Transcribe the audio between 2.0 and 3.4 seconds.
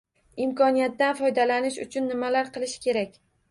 nimalar qilish kerak?